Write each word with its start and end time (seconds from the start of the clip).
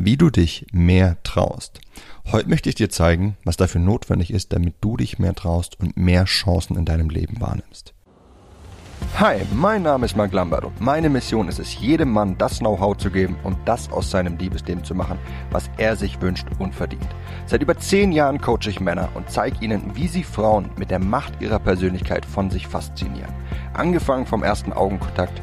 wie 0.00 0.16
du 0.16 0.30
dich 0.30 0.64
mehr 0.72 1.16
traust. 1.24 1.80
Heute 2.30 2.48
möchte 2.48 2.68
ich 2.68 2.76
dir 2.76 2.88
zeigen, 2.88 3.36
was 3.44 3.56
dafür 3.56 3.80
notwendig 3.80 4.32
ist, 4.32 4.52
damit 4.52 4.76
du 4.80 4.96
dich 4.96 5.18
mehr 5.18 5.34
traust 5.34 5.78
und 5.80 5.96
mehr 5.96 6.24
Chancen 6.24 6.76
in 6.76 6.84
deinem 6.84 7.10
Leben 7.10 7.40
wahrnimmst. 7.40 7.94
Hi, 9.18 9.38
mein 9.52 9.82
Name 9.82 10.06
ist 10.06 10.16
Mark 10.16 10.32
Lambert 10.32 10.64
und 10.64 10.80
meine 10.80 11.08
Mission 11.08 11.48
ist 11.48 11.58
es, 11.58 11.80
jedem 11.80 12.12
Mann 12.12 12.38
das 12.38 12.60
Know-how 12.60 12.96
zu 12.96 13.10
geben 13.10 13.36
und 13.42 13.56
das 13.64 13.90
aus 13.90 14.10
seinem 14.10 14.38
Liebesleben 14.38 14.84
zu 14.84 14.94
machen, 14.94 15.18
was 15.50 15.68
er 15.78 15.96
sich 15.96 16.20
wünscht 16.20 16.46
und 16.60 16.74
verdient. 16.74 17.08
Seit 17.46 17.62
über 17.62 17.76
zehn 17.76 18.12
Jahren 18.12 18.40
coache 18.40 18.68
ich 18.68 18.80
Männer 18.80 19.08
und 19.14 19.30
zeige 19.30 19.64
ihnen, 19.64 19.96
wie 19.96 20.06
sie 20.06 20.22
Frauen 20.22 20.70
mit 20.76 20.90
der 20.90 21.00
Macht 21.00 21.40
ihrer 21.40 21.58
Persönlichkeit 21.58 22.24
von 22.24 22.50
sich 22.50 22.68
faszinieren. 22.68 23.32
Angefangen 23.72 24.26
vom 24.26 24.44
ersten 24.44 24.72
Augenkontakt 24.72 25.42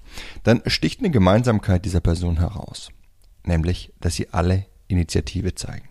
dann 0.43 0.61
sticht 0.67 0.99
eine 0.99 1.11
Gemeinsamkeit 1.11 1.85
dieser 1.85 2.01
Person 2.01 2.37
heraus 2.37 2.91
nämlich, 3.45 3.93
dass 3.99 4.15
sie 4.15 4.29
alle 4.31 4.65
Initiative 4.87 5.55
zeigen. 5.55 5.87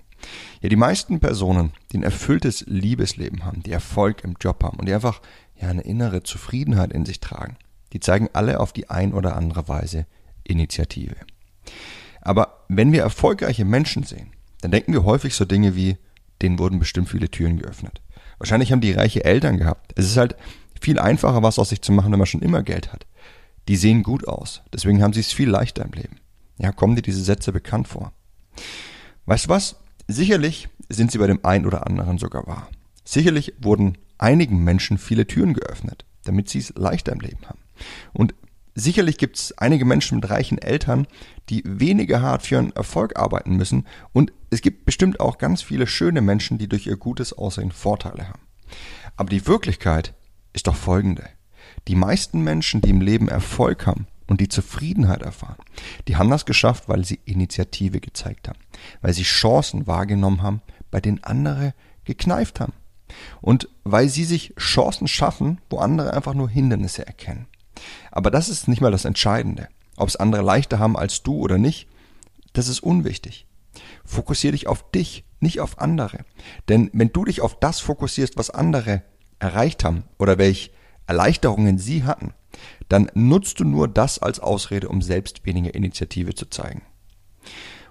Ja, 0.60 0.68
die 0.68 0.76
meisten 0.76 1.20
Personen, 1.20 1.72
die 1.90 1.98
ein 1.98 2.02
erfülltes 2.02 2.64
Liebesleben 2.66 3.44
haben, 3.44 3.62
die 3.62 3.72
Erfolg 3.72 4.22
im 4.22 4.36
Job 4.38 4.62
haben 4.62 4.78
und 4.78 4.86
die 4.86 4.94
einfach 4.94 5.22
ja 5.60 5.68
eine 5.68 5.82
innere 5.82 6.22
Zufriedenheit 6.22 6.92
in 6.92 7.06
sich 7.06 7.20
tragen, 7.20 7.56
die 7.92 8.00
zeigen 8.00 8.28
alle 8.32 8.60
auf 8.60 8.72
die 8.72 8.90
ein 8.90 9.14
oder 9.14 9.36
andere 9.36 9.68
Weise 9.68 10.06
Initiative. 10.44 11.16
Aber 12.20 12.64
wenn 12.68 12.92
wir 12.92 13.02
erfolgreiche 13.02 13.64
Menschen 13.64 14.02
sehen, 14.02 14.32
dann 14.60 14.70
denken 14.70 14.92
wir 14.92 15.04
häufig 15.04 15.34
so 15.34 15.46
Dinge 15.46 15.74
wie, 15.74 15.96
denen 16.42 16.58
wurden 16.58 16.78
bestimmt 16.78 17.08
viele 17.08 17.30
Türen 17.30 17.58
geöffnet. 17.58 18.02
Wahrscheinlich 18.38 18.72
haben 18.72 18.82
die 18.82 18.92
reiche 18.92 19.24
Eltern 19.24 19.56
gehabt. 19.56 19.92
Es 19.96 20.04
ist 20.04 20.16
halt 20.18 20.36
viel 20.80 20.98
einfacher, 20.98 21.42
was 21.42 21.58
aus 21.58 21.70
sich 21.70 21.80
zu 21.80 21.92
machen, 21.92 22.12
wenn 22.12 22.18
man 22.18 22.26
schon 22.26 22.42
immer 22.42 22.62
Geld 22.62 22.92
hat. 22.92 23.06
Die 23.70 23.76
sehen 23.76 24.02
gut 24.02 24.26
aus, 24.26 24.62
deswegen 24.72 25.00
haben 25.00 25.12
sie 25.12 25.20
es 25.20 25.32
viel 25.32 25.48
leichter 25.48 25.84
im 25.84 25.92
Leben. 25.92 26.16
Ja, 26.58 26.72
kommen 26.72 26.96
dir 26.96 27.02
diese 27.02 27.22
Sätze 27.22 27.52
bekannt 27.52 27.86
vor? 27.86 28.12
Weißt 29.26 29.44
du 29.44 29.48
was? 29.50 29.76
Sicherlich 30.08 30.68
sind 30.88 31.12
sie 31.12 31.18
bei 31.18 31.28
dem 31.28 31.44
einen 31.44 31.66
oder 31.66 31.86
anderen 31.86 32.18
sogar 32.18 32.48
wahr. 32.48 32.68
Sicherlich 33.04 33.54
wurden 33.60 33.96
einigen 34.18 34.64
Menschen 34.64 34.98
viele 34.98 35.24
Türen 35.28 35.54
geöffnet, 35.54 36.04
damit 36.24 36.48
sie 36.48 36.58
es 36.58 36.74
leichter 36.74 37.12
im 37.12 37.20
Leben 37.20 37.46
haben. 37.46 37.60
Und 38.12 38.34
sicherlich 38.74 39.18
gibt 39.18 39.36
es 39.36 39.56
einige 39.56 39.84
Menschen 39.84 40.16
mit 40.16 40.28
reichen 40.28 40.58
Eltern, 40.58 41.06
die 41.48 41.62
weniger 41.64 42.22
hart 42.22 42.42
für 42.42 42.56
ihren 42.56 42.72
Erfolg 42.72 43.16
arbeiten 43.16 43.54
müssen. 43.54 43.86
Und 44.12 44.32
es 44.50 44.62
gibt 44.62 44.84
bestimmt 44.84 45.20
auch 45.20 45.38
ganz 45.38 45.62
viele 45.62 45.86
schöne 45.86 46.22
Menschen, 46.22 46.58
die 46.58 46.68
durch 46.68 46.88
ihr 46.88 46.96
gutes 46.96 47.32
Aussehen 47.32 47.70
Vorteile 47.70 48.30
haben. 48.30 48.42
Aber 49.16 49.30
die 49.30 49.46
Wirklichkeit 49.46 50.12
ist 50.54 50.66
doch 50.66 50.74
folgende. 50.74 51.22
Die 51.88 51.96
meisten 51.96 52.42
Menschen, 52.42 52.80
die 52.80 52.90
im 52.90 53.00
Leben 53.00 53.28
Erfolg 53.28 53.86
haben, 53.86 54.06
und 54.30 54.40
die 54.40 54.48
Zufriedenheit 54.48 55.22
erfahren. 55.22 55.56
Die 56.06 56.16
haben 56.16 56.30
das 56.30 56.46
geschafft, 56.46 56.88
weil 56.88 57.04
sie 57.04 57.18
Initiative 57.24 58.00
gezeigt 58.00 58.48
haben, 58.48 58.60
weil 59.02 59.12
sie 59.12 59.24
Chancen 59.24 59.88
wahrgenommen 59.88 60.42
haben, 60.42 60.62
bei 60.92 61.00
denen 61.00 61.22
andere 61.24 61.74
gekneift 62.04 62.60
haben. 62.60 62.72
Und 63.40 63.68
weil 63.82 64.08
sie 64.08 64.24
sich 64.24 64.54
Chancen 64.56 65.08
schaffen, 65.08 65.60
wo 65.68 65.78
andere 65.78 66.14
einfach 66.14 66.34
nur 66.34 66.48
Hindernisse 66.48 67.04
erkennen. 67.04 67.48
Aber 68.12 68.30
das 68.30 68.48
ist 68.48 68.68
nicht 68.68 68.80
mal 68.80 68.92
das 68.92 69.04
Entscheidende. 69.04 69.68
Ob 69.96 70.08
es 70.08 70.16
andere 70.16 70.42
leichter 70.42 70.78
haben 70.78 70.96
als 70.96 71.24
du 71.24 71.38
oder 71.38 71.58
nicht, 71.58 71.88
das 72.52 72.68
ist 72.68 72.80
unwichtig. 72.80 73.46
Fokussiere 74.04 74.52
dich 74.52 74.68
auf 74.68 74.88
dich, 74.92 75.24
nicht 75.40 75.58
auf 75.58 75.80
andere. 75.80 76.24
Denn 76.68 76.88
wenn 76.92 77.12
du 77.12 77.24
dich 77.24 77.40
auf 77.40 77.58
das 77.58 77.80
fokussierst, 77.80 78.36
was 78.36 78.50
andere 78.50 79.02
erreicht 79.40 79.82
haben 79.82 80.04
oder 80.18 80.38
welche 80.38 80.70
Erleichterungen 81.10 81.76
sie 81.76 82.04
hatten, 82.04 82.34
dann 82.88 83.10
nutzt 83.14 83.58
du 83.58 83.64
nur 83.64 83.88
das 83.88 84.20
als 84.20 84.38
Ausrede, 84.38 84.88
um 84.88 85.02
selbst 85.02 85.44
weniger 85.44 85.74
Initiative 85.74 86.36
zu 86.36 86.48
zeigen. 86.48 86.82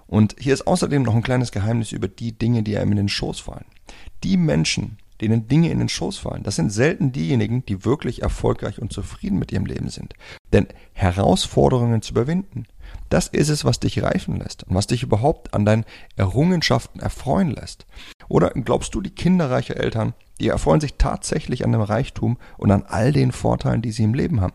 Und 0.06 0.36
hier 0.38 0.54
ist 0.54 0.66
außerdem 0.66 1.02
noch 1.02 1.14
ein 1.14 1.22
kleines 1.22 1.52
Geheimnis 1.52 1.92
über 1.92 2.08
die 2.08 2.32
Dinge, 2.32 2.62
die 2.62 2.78
einem 2.78 2.92
in 2.92 2.96
den 2.96 3.08
Schoß 3.10 3.40
fallen. 3.40 3.66
Die 4.24 4.38
Menschen, 4.38 4.96
denen 5.20 5.48
Dinge 5.48 5.70
in 5.70 5.80
den 5.80 5.90
Schoß 5.90 6.16
fallen, 6.16 6.44
das 6.44 6.56
sind 6.56 6.70
selten 6.70 7.12
diejenigen, 7.12 7.62
die 7.66 7.84
wirklich 7.84 8.22
erfolgreich 8.22 8.80
und 8.80 8.90
zufrieden 8.90 9.38
mit 9.38 9.52
ihrem 9.52 9.66
Leben 9.66 9.90
sind. 9.90 10.14
Denn 10.54 10.66
Herausforderungen 10.94 12.00
zu 12.00 12.12
überwinden, 12.12 12.64
das 13.08 13.26
ist 13.26 13.48
es, 13.48 13.64
was 13.64 13.80
dich 13.80 14.02
reifen 14.02 14.36
lässt 14.36 14.64
und 14.64 14.74
was 14.74 14.86
dich 14.86 15.02
überhaupt 15.02 15.52
an 15.52 15.64
deinen 15.64 15.84
Errungenschaften 16.16 17.00
erfreuen 17.00 17.50
lässt. 17.50 17.86
Oder 18.28 18.50
glaubst 18.50 18.94
du, 18.94 19.00
die 19.00 19.14
kinderreiche 19.14 19.76
Eltern, 19.76 20.14
die 20.40 20.48
erfreuen 20.48 20.80
sich 20.80 20.94
tatsächlich 20.94 21.64
an 21.64 21.72
dem 21.72 21.80
Reichtum 21.80 22.38
und 22.56 22.70
an 22.70 22.84
all 22.86 23.12
den 23.12 23.32
Vorteilen, 23.32 23.82
die 23.82 23.92
sie 23.92 24.04
im 24.04 24.14
Leben 24.14 24.40
haben? 24.40 24.54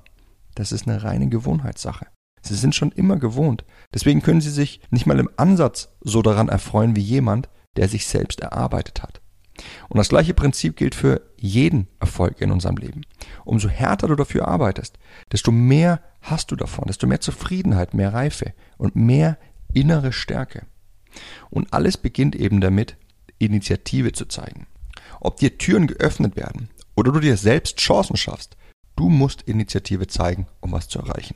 Das 0.56 0.72
ist 0.72 0.88
eine 0.88 1.03
reine 1.03 1.28
Gewohnheitssache. 1.28 2.07
Sie 2.41 2.56
sind 2.56 2.75
schon 2.75 2.91
immer 2.91 3.18
gewohnt. 3.18 3.66
Deswegen 3.94 4.22
können 4.22 4.41
sie 4.41 4.52
sich 4.52 4.79
nicht 4.90 5.06
mal 5.06 5.19
im 5.19 5.29
Ansatz 5.35 5.90
so 6.02 6.22
daran 6.22 6.47
erfreuen 6.47 6.96
wie 6.96 7.02
jemand, 7.02 7.50
der 7.75 7.90
sich 7.90 8.07
selbst 8.07 8.40
erarbeitet 8.40 9.03
hat. 9.03 9.19
Und 9.90 9.97
das 9.97 10.09
gleiche 10.09 10.34
Prinzip 10.34 10.75
gilt 10.75 10.96
für 10.96 11.22
jeden 11.38 11.88
Erfolg 12.00 12.41
in 12.41 12.52
unserem 12.52 12.78
Leben. 12.78 13.02
Umso 13.46 13.69
härter 13.69 14.07
du 14.07 14.16
dafür 14.16 14.47
arbeitest, 14.47 14.97
desto 15.31 15.52
mehr 15.52 16.02
hast 16.25 16.52
du 16.52 16.56
davon, 16.56 16.86
desto 16.88 17.08
mehr 17.08 17.22
Zufriedenheit, 17.22 17.94
mehr 17.94 18.13
Reife 18.13 18.53
und 18.78 18.96
mehr 18.96 19.38
innere 19.74 20.12
Stärke. 20.12 20.63
Und 21.50 21.74
alles 21.74 21.97
beginnt 21.97 22.36
eben 22.36 22.62
damit, 22.62 22.97
Initiative 23.38 24.12
zu 24.12 24.25
zeigen. 24.25 24.68
Ob 25.19 25.38
dir 25.38 25.58
Türen 25.58 25.88
geöffnet 25.88 26.35
werden 26.35 26.69
oder 26.96 27.12
du 27.12 27.19
dir 27.19 27.38
selbst 27.38 27.78
Chancen 27.78 28.18
schaffst, 28.18 28.58
Du 28.96 29.09
musst 29.09 29.41
Initiative 29.44 30.08
zeigen, 30.08 30.47
um 30.62 30.72
was 30.72 30.88
zu 30.88 31.00
erreichen. 31.00 31.35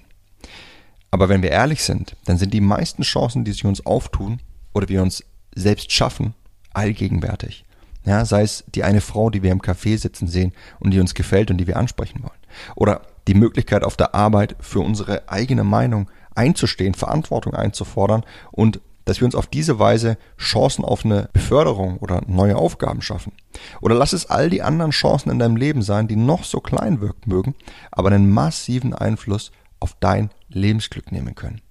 Aber 1.12 1.28
wenn 1.28 1.42
wir 1.42 1.52
ehrlich 1.52 1.84
sind, 1.84 2.16
dann 2.26 2.38
sind 2.38 2.54
die 2.54 2.62
meisten 2.62 3.04
Chancen, 3.04 3.44
die 3.44 3.52
sich 3.52 3.66
uns 3.66 3.86
auftun 3.86 4.40
oder 4.74 4.88
wir 4.88 5.02
uns 5.02 5.24
selbst 5.56 5.92
schaffen, 5.92 6.36
allgegenwärtig. 6.74 7.66
Ja, 8.06 8.24
sei 8.24 8.44
es 8.44 8.64
die 8.68 8.84
eine 8.84 9.02
Frau, 9.02 9.30
die 9.30 9.44
wir 9.44 9.52
im 9.52 9.62
Café 9.62 9.98
sitzen 9.98 10.28
sehen 10.28 10.54
und 10.80 10.92
die 10.92 11.00
uns 11.00 11.16
gefällt 11.16 11.52
und 11.52 11.58
die 11.58 11.68
wir 11.68 11.78
ansprechen 11.78 12.24
wollen. 12.24 12.40
Oder 12.76 13.02
die 13.30 13.36
Möglichkeit 13.36 13.84
auf 13.84 13.96
der 13.96 14.16
Arbeit 14.16 14.56
für 14.60 14.80
unsere 14.80 15.30
eigene 15.30 15.64
Meinung 15.64 16.10
einzustehen, 16.34 16.96
Verantwortung 16.96 17.54
einzufordern 17.54 18.24
und 18.52 18.82
dass 19.06 19.22
wir 19.22 19.26
uns 19.26 19.36
auf 19.36 19.46
diese 19.46 19.78
Weise 19.78 20.18
Chancen 20.40 20.84
auf 20.84 21.06
eine 21.06 21.30
Beförderung 21.32 21.98
oder 21.98 22.24
neue 22.26 22.56
Aufgaben 22.56 23.04
schaffen. 23.04 23.34
Oder 23.82 23.94
lass 23.94 24.14
es 24.14 24.26
all 24.26 24.50
die 24.50 24.64
anderen 24.64 24.92
Chancen 24.92 25.30
in 25.30 25.38
deinem 25.38 25.58
Leben 25.58 25.84
sein, 25.84 26.08
die 26.08 26.16
noch 26.16 26.44
so 26.44 26.60
klein 26.60 27.02
wirken 27.02 27.30
mögen, 27.30 27.56
aber 27.92 28.10
einen 28.10 28.32
massiven 28.32 28.96
Einfluss 28.96 29.52
auf 29.80 29.96
dein 30.00 30.32
Lebensglück 30.48 31.12
nehmen 31.12 31.36
können. 31.36 31.62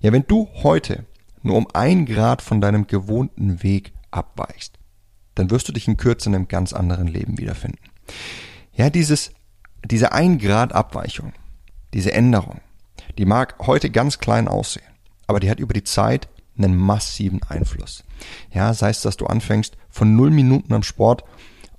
Ja, 0.00 0.10
wenn 0.10 0.26
du 0.26 0.48
heute 0.64 1.04
nur 1.42 1.56
um 1.56 1.68
ein 1.74 2.06
Grad 2.06 2.42
von 2.42 2.60
deinem 2.60 2.88
gewohnten 2.88 3.62
Weg 3.62 3.92
abweichst, 4.10 4.80
dann 5.36 5.50
wirst 5.52 5.68
du 5.68 5.72
dich 5.72 5.86
in 5.86 5.96
Kürze 5.96 6.28
in 6.28 6.34
einem 6.34 6.48
ganz 6.48 6.72
anderen 6.72 7.06
Leben 7.06 7.38
wiederfinden. 7.38 7.78
Ja, 8.72 8.90
dieses, 8.90 9.32
diese 9.84 10.12
ein 10.12 10.38
Grad 10.38 10.72
Abweichung, 10.72 11.32
diese 11.94 12.12
Änderung, 12.12 12.60
die 13.16 13.24
mag 13.24 13.56
heute 13.66 13.90
ganz 13.90 14.18
klein 14.18 14.48
aussehen, 14.48 14.86
aber 15.26 15.40
die 15.40 15.50
hat 15.50 15.58
über 15.58 15.74
die 15.74 15.84
Zeit 15.84 16.28
einen 16.56 16.76
massiven 16.76 17.42
Einfluss. 17.48 18.04
Ja, 18.52 18.74
sei 18.74 18.90
es, 18.90 19.02
dass 19.02 19.16
du 19.16 19.26
anfängst 19.26 19.76
von 19.90 20.16
null 20.16 20.30
Minuten 20.30 20.72
am 20.72 20.82
Sport 20.82 21.24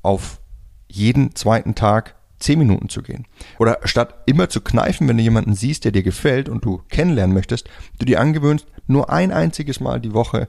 auf 0.01 0.39
jeden 0.88 1.35
zweiten 1.35 1.75
Tag 1.75 2.15
zehn 2.39 2.57
Minuten 2.57 2.89
zu 2.89 3.01
gehen. 3.01 3.25
Oder 3.57 3.79
statt 3.83 4.24
immer 4.25 4.50
zu 4.50 4.62
kneifen, 4.62 5.07
wenn 5.07 5.18
du 5.18 5.24
jemanden 5.24 5.53
siehst, 5.53 5.83
der 5.83 5.91
dir 5.91 6.03
gefällt 6.03 6.47
und 6.47 6.63
du 6.63 6.81
kennenlernen 6.89 7.33
möchtest, 7.33 7.69
du 8.00 8.06
dir 8.06 8.19
angewöhnst, 8.21 8.65
nur 8.88 9.09
ein 9.09 9.31
einziges 9.31 9.79
Mal 9.79 10.00
die 10.00 10.13
Woche 10.13 10.47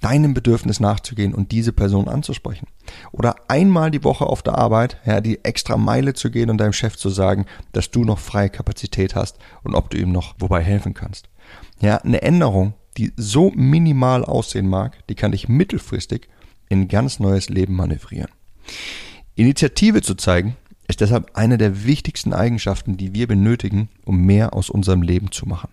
deinem 0.00 0.34
Bedürfnis 0.34 0.80
nachzugehen 0.80 1.34
und 1.34 1.52
diese 1.52 1.72
Person 1.72 2.08
anzusprechen. 2.08 2.66
Oder 3.12 3.36
einmal 3.48 3.90
die 3.90 4.04
Woche 4.04 4.26
auf 4.26 4.42
der 4.42 4.56
Arbeit, 4.56 4.98
ja, 5.04 5.20
die 5.20 5.44
extra 5.44 5.76
Meile 5.76 6.14
zu 6.14 6.30
gehen 6.30 6.50
und 6.50 6.58
deinem 6.58 6.72
Chef 6.72 6.96
zu 6.96 7.10
sagen, 7.10 7.46
dass 7.72 7.90
du 7.90 8.04
noch 8.04 8.18
freie 8.18 8.50
Kapazität 8.50 9.14
hast 9.14 9.38
und 9.62 9.74
ob 9.74 9.90
du 9.90 9.98
ihm 9.98 10.12
noch 10.12 10.34
wobei 10.38 10.62
helfen 10.62 10.94
kannst. 10.94 11.28
Ja, 11.80 11.98
eine 11.98 12.22
Änderung 12.22 12.74
die 12.96 13.12
so 13.16 13.50
minimal 13.54 14.24
aussehen 14.24 14.68
mag, 14.68 15.06
die 15.08 15.14
kann 15.14 15.32
dich 15.32 15.48
mittelfristig 15.48 16.28
in 16.68 16.88
ganz 16.88 17.18
neues 17.18 17.48
Leben 17.48 17.74
manövrieren. 17.74 18.30
Initiative 19.34 20.02
zu 20.02 20.14
zeigen, 20.14 20.56
ist 20.88 21.00
deshalb 21.00 21.30
eine 21.34 21.56
der 21.56 21.84
wichtigsten 21.84 22.32
Eigenschaften, 22.32 22.96
die 22.96 23.14
wir 23.14 23.26
benötigen, 23.26 23.88
um 24.04 24.24
mehr 24.24 24.54
aus 24.54 24.70
unserem 24.70 25.02
Leben 25.02 25.30
zu 25.30 25.46
machen. 25.46 25.70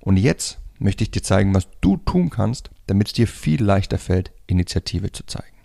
Und 0.00 0.16
jetzt 0.16 0.58
möchte 0.78 1.04
ich 1.04 1.10
dir 1.10 1.22
zeigen, 1.22 1.54
was 1.54 1.68
du 1.80 1.96
tun 1.96 2.30
kannst, 2.30 2.70
damit 2.86 3.08
es 3.08 3.12
dir 3.12 3.26
viel 3.26 3.62
leichter 3.62 3.98
fällt, 3.98 4.32
Initiative 4.46 5.12
zu 5.12 5.24
zeigen. 5.26 5.56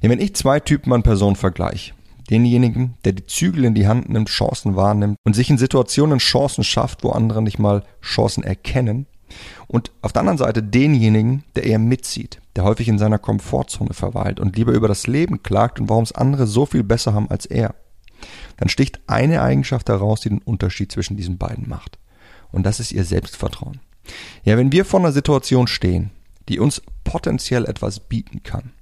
Ja, 0.00 0.08
wenn 0.08 0.20
ich 0.20 0.34
zwei 0.34 0.60
Typen 0.60 0.92
an 0.92 1.02
Personen 1.02 1.36
vergleiche, 1.36 1.92
denjenigen, 2.30 2.94
der 3.04 3.12
die 3.12 3.26
Zügel 3.26 3.64
in 3.64 3.74
die 3.74 3.88
Hand 3.88 4.08
nimmt, 4.08 4.28
Chancen 4.28 4.76
wahrnimmt 4.76 5.16
und 5.24 5.34
sich 5.34 5.50
in 5.50 5.58
Situationen 5.58 6.18
Chancen 6.18 6.64
schafft, 6.64 7.02
wo 7.02 7.10
andere 7.10 7.42
nicht 7.42 7.58
mal 7.58 7.84
Chancen 8.00 8.44
erkennen, 8.44 9.06
und 9.66 9.92
auf 10.02 10.12
der 10.12 10.20
anderen 10.20 10.38
Seite 10.38 10.62
denjenigen, 10.62 11.44
der 11.54 11.64
eher 11.64 11.78
mitzieht, 11.78 12.40
der 12.56 12.64
häufig 12.64 12.88
in 12.88 12.98
seiner 12.98 13.18
Komfortzone 13.18 13.94
verweilt 13.94 14.40
und 14.40 14.56
lieber 14.56 14.72
über 14.72 14.88
das 14.88 15.06
Leben 15.06 15.42
klagt 15.42 15.80
und 15.80 15.88
warum 15.88 16.04
es 16.04 16.12
andere 16.12 16.46
so 16.46 16.66
viel 16.66 16.82
besser 16.82 17.14
haben 17.14 17.30
als 17.30 17.46
er, 17.46 17.74
dann 18.56 18.68
sticht 18.68 19.00
eine 19.06 19.42
Eigenschaft 19.42 19.88
heraus, 19.88 20.20
die 20.20 20.30
den 20.30 20.42
Unterschied 20.42 20.92
zwischen 20.92 21.16
diesen 21.16 21.38
beiden 21.38 21.68
macht. 21.68 21.98
Und 22.52 22.64
das 22.64 22.80
ist 22.80 22.92
ihr 22.92 23.04
Selbstvertrauen. 23.04 23.80
Ja, 24.44 24.56
wenn 24.56 24.72
wir 24.72 24.84
vor 24.84 25.00
einer 25.00 25.12
Situation 25.12 25.66
stehen, 25.66 26.10
die 26.48 26.58
uns 26.58 26.82
potenziell 27.04 27.64
etwas 27.64 28.00
bieten 28.00 28.42
kann, 28.42 28.72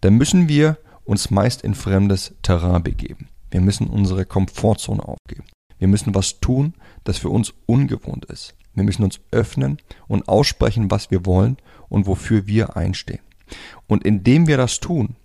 dann 0.00 0.14
müssen 0.14 0.48
wir 0.48 0.78
uns 1.04 1.30
meist 1.30 1.62
in 1.62 1.74
fremdes 1.74 2.34
Terrain 2.42 2.82
begeben. 2.82 3.28
Wir 3.50 3.60
müssen 3.60 3.86
unsere 3.86 4.26
Komfortzone 4.26 5.02
aufgeben. 5.02 5.44
Wir 5.78 5.88
müssen 5.88 6.14
was 6.14 6.40
tun, 6.40 6.74
das 7.04 7.18
für 7.18 7.28
uns 7.28 7.54
ungewohnt 7.66 8.24
ist. 8.26 8.54
Wir 8.74 8.84
müssen 8.84 9.04
uns 9.04 9.20
öffnen 9.30 9.78
und 10.08 10.28
aussprechen, 10.28 10.90
was 10.90 11.10
wir 11.10 11.24
wollen 11.26 11.56
und 11.88 12.06
wofür 12.06 12.46
wir 12.46 12.76
einstehen. 12.76 13.20
Und 13.86 14.04
indem 14.04 14.46
wir 14.46 14.56
das 14.56 14.80
tun, 14.80 15.16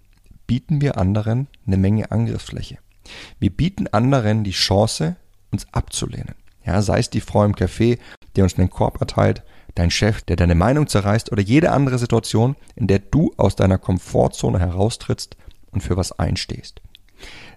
bieten 0.48 0.82
wir 0.82 0.98
anderen 0.98 1.48
eine 1.66 1.78
Menge 1.78 2.12
Angriffsfläche. 2.12 2.78
Wir 3.40 3.50
bieten 3.50 3.88
anderen 3.88 4.44
die 4.44 4.52
Chance, 4.52 5.16
uns 5.52 5.68
abzulehnen. 5.72 6.36
Ja, 6.66 6.82
sei 6.82 7.00
es 7.00 7.10
die 7.10 7.22
Frau 7.22 7.44
im 7.44 7.56
Café, 7.56 7.98
die 8.36 8.42
uns 8.42 8.58
einen 8.58 8.70
Korb 8.70 9.02
erteilt, 9.02 9.44
dein 9.76 9.92
Chef, 9.92 10.22
der 10.22 10.36
deine 10.36 10.56
Meinung 10.56 10.88
zerreißt 10.88 11.32
oder 11.32 11.42
jede 11.42 11.72
andere 11.72 11.98
Situation, 11.98 12.56
in 12.76 12.88
der 12.88 13.00
du 13.00 13.34
aus 13.38 13.56
deiner 13.56 13.78
Komfortzone 13.78 14.60
heraustrittst 14.60 15.38
und 15.72 15.82
für 15.82 15.98
was 15.98 16.12
einstehst. 16.12 16.82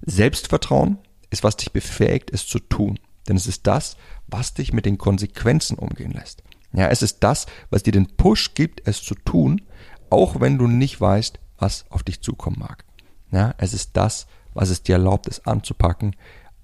Selbstvertrauen 0.02 0.98
ist, 1.30 1.44
was 1.44 1.56
dich 1.56 1.72
befähigt, 1.72 2.30
es 2.32 2.46
zu 2.46 2.58
tun. 2.58 2.98
Denn 3.28 3.36
es 3.36 3.46
ist 3.46 3.66
das, 3.66 3.96
was 4.26 4.54
dich 4.54 4.72
mit 4.72 4.86
den 4.86 4.98
Konsequenzen 4.98 5.78
umgehen 5.78 6.12
lässt. 6.12 6.42
Ja, 6.72 6.88
es 6.88 7.02
ist 7.02 7.20
das, 7.20 7.46
was 7.70 7.82
dir 7.82 7.92
den 7.92 8.16
Push 8.16 8.54
gibt, 8.54 8.86
es 8.86 9.02
zu 9.02 9.14
tun, 9.14 9.62
auch 10.10 10.40
wenn 10.40 10.58
du 10.58 10.66
nicht 10.66 11.00
weißt, 11.00 11.38
was 11.58 11.86
auf 11.90 12.02
dich 12.02 12.20
zukommen 12.20 12.58
mag. 12.58 12.84
Ja, 13.30 13.54
es 13.58 13.72
ist 13.72 13.96
das, 13.96 14.26
was 14.52 14.70
es 14.70 14.82
dir 14.82 14.94
erlaubt, 14.94 15.26
es 15.26 15.46
anzupacken, 15.46 16.14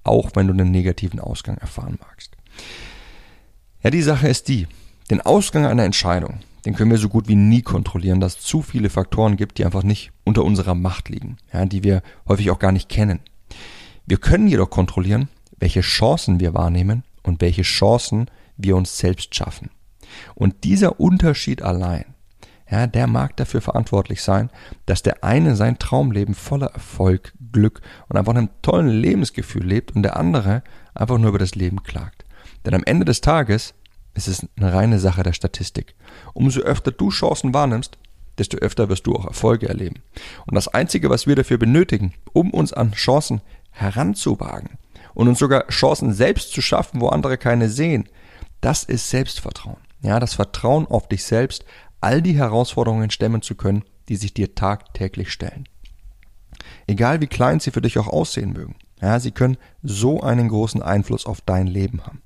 auch 0.03 0.31
wenn 0.35 0.47
du 0.47 0.53
einen 0.53 0.71
negativen 0.71 1.19
Ausgang 1.19 1.57
erfahren 1.57 1.97
magst. 1.99 2.35
Ja, 3.83 3.89
die 3.89 4.01
Sache 4.01 4.27
ist 4.27 4.47
die, 4.47 4.67
den 5.11 5.21
Ausgang 5.21 5.65
einer 5.65 5.83
Entscheidung, 5.83 6.39
den 6.65 6.73
können 6.73 6.89
wir 6.89 6.97
so 6.97 7.09
gut 7.09 7.27
wie 7.27 7.35
nie 7.35 7.61
kontrollieren, 7.61 8.21
dass 8.21 8.37
es 8.37 8.43
zu 8.43 8.61
viele 8.61 8.89
Faktoren 8.89 9.35
gibt, 9.35 9.57
die 9.57 9.65
einfach 9.65 9.83
nicht 9.83 10.11
unter 10.23 10.45
unserer 10.45 10.73
Macht 10.73 11.09
liegen, 11.09 11.35
ja, 11.51 11.65
die 11.65 11.83
wir 11.83 12.01
häufig 12.29 12.49
auch 12.49 12.59
gar 12.59 12.71
nicht 12.71 12.87
kennen. 12.87 13.19
Wir 14.05 14.17
können 14.17 14.47
jedoch 14.47 14.69
kontrollieren, 14.69 15.27
welche 15.59 15.81
Chancen 15.81 16.39
wir 16.39 16.53
wahrnehmen 16.53 17.03
und 17.23 17.41
welche 17.41 17.63
Chancen 17.63 18.31
wir 18.55 18.77
uns 18.77 18.97
selbst 18.97 19.35
schaffen. 19.35 19.69
Und 20.33 20.63
dieser 20.63 20.99
Unterschied 21.01 21.61
allein, 21.61 22.05
ja, 22.69 22.87
der 22.87 23.07
mag 23.07 23.35
dafür 23.35 23.59
verantwortlich 23.59 24.21
sein, 24.21 24.49
dass 24.85 25.03
der 25.03 25.25
eine 25.25 25.57
sein 25.57 25.77
Traumleben 25.77 26.35
voller 26.35 26.67
Erfolg, 26.67 27.33
Glück 27.51 27.81
und 28.07 28.15
einfach 28.15 28.33
einem 28.33 28.49
tollen 28.61 28.87
Lebensgefühl 28.87 29.65
lebt 29.65 29.93
und 29.93 30.03
der 30.03 30.15
andere 30.15 30.63
einfach 30.93 31.17
nur 31.17 31.29
über 31.29 31.39
das 31.39 31.55
Leben 31.55 31.83
klagt. 31.83 32.23
Denn 32.65 32.73
am 32.73 32.83
Ende 32.85 33.03
des 33.03 33.19
Tages 33.19 33.73
ist 34.13 34.27
es 34.27 34.47
eine 34.57 34.73
reine 34.73 34.99
Sache 34.99 35.23
der 35.23 35.33
Statistik. 35.33 35.95
Umso 36.33 36.61
öfter 36.61 36.91
du 36.91 37.09
Chancen 37.09 37.53
wahrnimmst, 37.53 37.97
desto 38.37 38.57
öfter 38.57 38.89
wirst 38.89 39.07
du 39.07 39.15
auch 39.15 39.25
Erfolge 39.25 39.69
erleben. 39.69 40.01
Und 40.47 40.55
das 40.55 40.67
Einzige, 40.67 41.09
was 41.09 41.27
wir 41.27 41.35
dafür 41.35 41.57
benötigen, 41.57 42.13
um 42.33 42.51
uns 42.51 42.73
an 42.73 42.93
Chancen 42.93 43.41
heranzuwagen 43.71 44.77
und 45.13 45.27
uns 45.27 45.39
sogar 45.39 45.67
Chancen 45.67 46.13
selbst 46.13 46.51
zu 46.51 46.61
schaffen, 46.61 47.01
wo 47.01 47.09
andere 47.09 47.37
keine 47.37 47.69
sehen, 47.69 48.07
das 48.59 48.83
ist 48.83 49.09
Selbstvertrauen. 49.09 49.77
Ja, 50.01 50.19
das 50.19 50.33
Vertrauen 50.33 50.87
auf 50.87 51.07
dich 51.07 51.23
selbst, 51.23 51.65
all 51.99 52.21
die 52.21 52.37
Herausforderungen 52.37 53.11
stemmen 53.11 53.41
zu 53.41 53.55
können, 53.55 53.83
die 54.09 54.15
sich 54.15 54.33
dir 54.33 54.55
tagtäglich 54.55 55.31
stellen. 55.31 55.67
Egal 56.87 57.21
wie 57.21 57.27
klein 57.27 57.59
sie 57.59 57.71
für 57.71 57.81
dich 57.81 57.97
auch 57.97 58.07
aussehen 58.07 58.53
mögen, 58.53 58.75
ja, 59.01 59.19
sie 59.19 59.31
können 59.31 59.57
so 59.81 60.21
einen 60.21 60.49
großen 60.49 60.81
Einfluss 60.81 61.25
auf 61.25 61.41
dein 61.41 61.67
Leben 61.67 62.05
haben. 62.05 62.21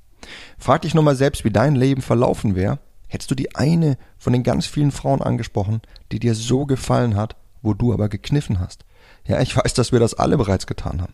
Frag 0.57 0.81
dich 0.83 0.93
nur 0.93 1.03
mal 1.03 1.15
selbst, 1.15 1.43
wie 1.43 1.51
dein 1.51 1.75
Leben 1.75 2.01
verlaufen 2.01 2.55
wäre, 2.55 2.79
hättest 3.07 3.31
du 3.31 3.35
die 3.35 3.55
eine 3.55 3.97
von 4.17 4.33
den 4.33 4.43
ganz 4.43 4.65
vielen 4.65 4.91
Frauen 4.91 5.21
angesprochen, 5.21 5.81
die 6.11 6.19
dir 6.19 6.35
so 6.35 6.65
gefallen 6.65 7.15
hat, 7.15 7.35
wo 7.61 7.73
du 7.73 7.93
aber 7.93 8.09
gekniffen 8.09 8.59
hast. 8.59 8.85
Ja, 9.27 9.41
ich 9.41 9.55
weiß, 9.55 9.73
dass 9.73 9.91
wir 9.91 9.99
das 9.99 10.13
alle 10.13 10.37
bereits 10.37 10.67
getan 10.67 11.01
haben. 11.01 11.13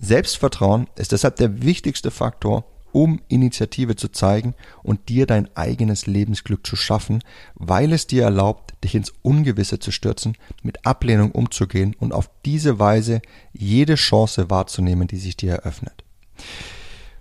Selbstvertrauen 0.00 0.88
ist 0.96 1.12
deshalb 1.12 1.36
der 1.36 1.62
wichtigste 1.62 2.10
Faktor, 2.10 2.64
um 2.92 3.20
Initiative 3.28 3.96
zu 3.96 4.08
zeigen 4.08 4.54
und 4.82 5.08
dir 5.08 5.26
dein 5.26 5.48
eigenes 5.56 6.06
Lebensglück 6.06 6.66
zu 6.66 6.76
schaffen, 6.76 7.22
weil 7.54 7.92
es 7.92 8.06
dir 8.06 8.22
erlaubt, 8.24 8.74
dich 8.82 8.94
ins 8.94 9.12
Ungewisse 9.22 9.78
zu 9.78 9.90
stürzen, 9.90 10.36
mit 10.62 10.86
Ablehnung 10.86 11.32
umzugehen 11.32 11.94
und 11.98 12.12
auf 12.12 12.30
diese 12.44 12.78
Weise 12.78 13.20
jede 13.52 13.96
Chance 13.96 14.50
wahrzunehmen, 14.50 15.08
die 15.08 15.18
sich 15.18 15.36
dir 15.36 15.52
eröffnet. 15.52 16.04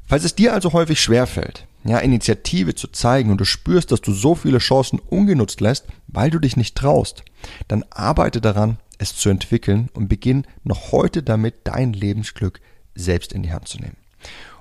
Falls 0.07 0.23
es 0.23 0.35
dir 0.35 0.53
also 0.53 0.71
häufig 0.71 1.01
schwerfällt, 1.01 1.67
ja, 1.83 1.99
Initiative 1.99 2.75
zu 2.75 2.87
zeigen 2.87 3.29
und 3.29 3.41
du 3.41 3.45
spürst, 3.45 3.91
dass 3.91 3.99
du 3.99 4.13
so 4.13 4.35
viele 4.35 4.59
Chancen 4.59 4.99
ungenutzt 4.99 5.59
lässt, 5.59 5.85
weil 6.07 6.31
du 6.31 6.39
dich 6.39 6.55
nicht 6.55 6.75
traust, 6.75 7.23
dann 7.67 7.83
arbeite 7.91 8.39
daran, 8.39 8.77
es 8.99 9.15
zu 9.17 9.29
entwickeln 9.29 9.89
und 9.93 10.07
beginn 10.07 10.45
noch 10.63 10.93
heute 10.93 11.23
damit, 11.23 11.55
dein 11.65 11.91
Lebensglück 11.91 12.61
selbst 12.95 13.33
in 13.33 13.43
die 13.43 13.51
Hand 13.51 13.67
zu 13.67 13.79
nehmen. 13.79 13.97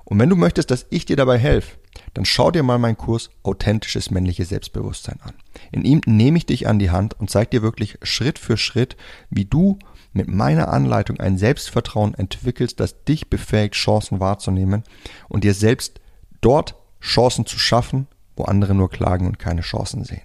Und 0.04 0.18
wenn 0.18 0.28
du 0.28 0.36
möchtest, 0.36 0.70
dass 0.70 0.86
ich 0.90 1.06
dir 1.06 1.16
dabei 1.16 1.38
helfe, 1.38 1.78
dann 2.14 2.24
schau 2.24 2.50
dir 2.50 2.62
mal 2.62 2.78
meinen 2.78 2.96
Kurs 2.96 3.30
Authentisches 3.42 4.10
männliches 4.10 4.48
Selbstbewusstsein 4.48 5.20
an. 5.22 5.34
In 5.70 5.84
ihm 5.84 6.00
nehme 6.06 6.38
ich 6.38 6.46
dich 6.46 6.66
an 6.66 6.78
die 6.78 6.90
Hand 6.90 7.18
und 7.18 7.30
zeige 7.30 7.50
dir 7.50 7.62
wirklich 7.62 7.98
Schritt 8.02 8.38
für 8.38 8.56
Schritt, 8.56 8.96
wie 9.30 9.44
du 9.44 9.78
mit 10.16 10.28
meiner 10.28 10.72
Anleitung 10.72 11.20
ein 11.20 11.38
Selbstvertrauen 11.38 12.14
entwickelst, 12.14 12.80
das 12.80 13.04
dich 13.04 13.28
befähigt, 13.28 13.74
Chancen 13.74 14.18
wahrzunehmen 14.18 14.82
und 15.28 15.44
dir 15.44 15.54
selbst 15.54 16.00
dort 16.40 16.74
Chancen 17.00 17.46
zu 17.46 17.58
schaffen, 17.58 18.08
wo 18.34 18.44
andere 18.44 18.74
nur 18.74 18.90
klagen 18.90 19.26
und 19.26 19.38
keine 19.38 19.60
Chancen 19.60 20.04
sehen. 20.04 20.22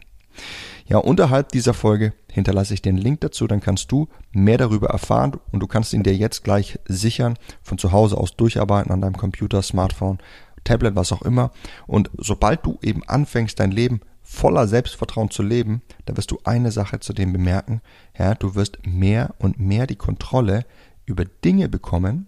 Ja, 0.87 0.97
unterhalb 0.97 1.49
dieser 1.49 1.73
Folge 1.73 2.13
hinterlasse 2.29 2.73
ich 2.73 2.81
den 2.81 2.97
Link 2.97 3.21
dazu, 3.21 3.47
dann 3.47 3.61
kannst 3.61 3.91
du 3.91 4.07
mehr 4.31 4.57
darüber 4.57 4.89
erfahren 4.89 5.37
und 5.51 5.59
du 5.59 5.67
kannst 5.67 5.93
ihn 5.93 6.03
dir 6.03 6.15
jetzt 6.15 6.43
gleich 6.43 6.79
sichern, 6.85 7.37
von 7.61 7.77
zu 7.77 7.91
Hause 7.91 8.17
aus 8.17 8.35
durcharbeiten 8.35 8.91
an 8.91 9.01
deinem 9.01 9.17
Computer, 9.17 9.61
Smartphone, 9.61 10.19
Tablet, 10.63 10.95
was 10.95 11.11
auch 11.11 11.21
immer. 11.21 11.51
Und 11.87 12.09
sobald 12.17 12.65
du 12.65 12.77
eben 12.81 13.03
anfängst, 13.07 13.59
dein 13.59 13.71
Leben 13.71 14.01
voller 14.41 14.67
Selbstvertrauen 14.67 15.29
zu 15.29 15.43
leben, 15.43 15.83
da 16.05 16.17
wirst 16.17 16.31
du 16.31 16.39
eine 16.43 16.71
Sache 16.71 16.99
zu 16.99 17.13
dem 17.13 17.31
bemerken, 17.31 17.79
ja, 18.17 18.33
du 18.33 18.55
wirst 18.55 18.79
mehr 18.87 19.35
und 19.37 19.59
mehr 19.59 19.85
die 19.85 19.95
Kontrolle 19.95 20.65
über 21.05 21.25
Dinge 21.25 21.69
bekommen, 21.69 22.25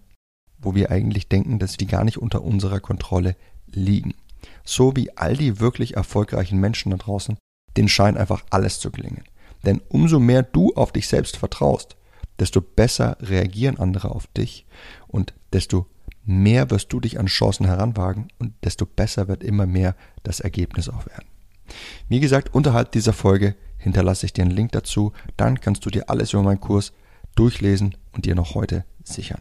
wo 0.58 0.76
wir 0.76 0.92
eigentlich 0.92 1.28
denken, 1.28 1.58
dass 1.58 1.76
die 1.76 1.88
gar 1.88 2.04
nicht 2.04 2.18
unter 2.18 2.44
unserer 2.44 2.78
Kontrolle 2.78 3.34
liegen. 3.66 4.14
So 4.62 4.94
wie 4.94 5.16
all 5.16 5.36
die 5.36 5.58
wirklich 5.58 5.96
erfolgreichen 5.96 6.60
Menschen 6.60 6.92
da 6.92 6.98
draußen, 6.98 7.36
denen 7.76 7.88
scheint 7.88 8.16
einfach 8.16 8.44
alles 8.48 8.78
zu 8.78 8.92
gelingen. 8.92 9.24
Denn 9.66 9.80
umso 9.88 10.20
mehr 10.20 10.44
du 10.44 10.72
auf 10.74 10.92
dich 10.92 11.08
selbst 11.08 11.36
vertraust, 11.36 11.96
desto 12.38 12.60
besser 12.60 13.16
reagieren 13.22 13.80
andere 13.80 14.12
auf 14.12 14.28
dich 14.28 14.66
und 15.08 15.34
desto 15.52 15.86
mehr 16.24 16.70
wirst 16.70 16.92
du 16.92 17.00
dich 17.00 17.18
an 17.18 17.26
Chancen 17.26 17.66
heranwagen 17.66 18.28
und 18.38 18.54
desto 18.62 18.86
besser 18.86 19.26
wird 19.26 19.42
immer 19.42 19.66
mehr 19.66 19.96
das 20.22 20.38
Ergebnis 20.38 20.88
auch 20.88 21.06
werden. 21.06 21.33
Wie 22.08 22.20
gesagt, 22.20 22.54
unterhalb 22.54 22.92
dieser 22.92 23.12
Folge 23.12 23.54
hinterlasse 23.78 24.26
ich 24.26 24.32
dir 24.32 24.42
einen 24.42 24.50
Link 24.50 24.72
dazu. 24.72 25.12
Dann 25.36 25.60
kannst 25.60 25.84
du 25.84 25.90
dir 25.90 26.08
alles 26.08 26.32
über 26.32 26.42
meinen 26.42 26.60
Kurs 26.60 26.92
durchlesen 27.34 27.96
und 28.12 28.24
dir 28.24 28.34
noch 28.34 28.54
heute 28.54 28.84
sichern. 29.02 29.40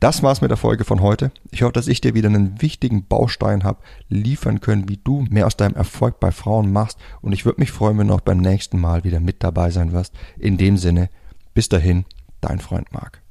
Das 0.00 0.22
war's 0.22 0.40
mit 0.40 0.50
der 0.50 0.58
Folge 0.58 0.84
von 0.84 1.00
heute. 1.00 1.30
Ich 1.50 1.62
hoffe, 1.62 1.72
dass 1.72 1.88
ich 1.88 2.00
dir 2.00 2.14
wieder 2.14 2.28
einen 2.28 2.60
wichtigen 2.60 3.06
Baustein 3.06 3.64
habe 3.64 3.78
liefern 4.08 4.60
können, 4.60 4.88
wie 4.88 4.98
du 4.98 5.24
mehr 5.30 5.46
aus 5.46 5.56
deinem 5.56 5.74
Erfolg 5.74 6.20
bei 6.20 6.30
Frauen 6.30 6.72
machst. 6.72 6.98
Und 7.22 7.32
ich 7.32 7.44
würde 7.44 7.60
mich 7.60 7.72
freuen, 7.72 7.98
wenn 7.98 8.08
du 8.08 8.14
auch 8.14 8.20
beim 8.20 8.38
nächsten 8.38 8.78
Mal 8.78 9.04
wieder 9.04 9.20
mit 9.20 9.42
dabei 9.42 9.70
sein 9.70 9.92
wirst. 9.92 10.14
In 10.38 10.58
dem 10.58 10.76
Sinne, 10.76 11.08
bis 11.54 11.68
dahin, 11.68 12.04
dein 12.40 12.58
Freund 12.58 12.92
Marc. 12.92 13.22